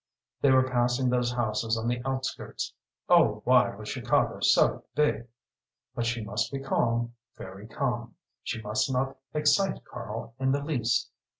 They 0.41 0.49
were 0.49 0.67
passing 0.67 1.11
those 1.11 1.31
houses 1.33 1.77
on 1.77 1.87
the 1.87 2.01
outskirts. 2.03 2.73
Oh 3.07 3.43
why 3.45 3.75
was 3.75 3.87
Chicago 3.87 4.39
so 4.39 4.85
big! 4.95 5.27
But 5.93 6.07
she 6.07 6.23
must 6.25 6.51
be 6.51 6.57
calm 6.59 7.13
very 7.37 7.67
calm; 7.67 8.15
she 8.41 8.59
must 8.63 8.91
not 8.91 9.15
excite 9.35 9.85
Karl 9.85 10.33
in 10.39 10.53
the 10.53 10.63
least. 10.63 11.11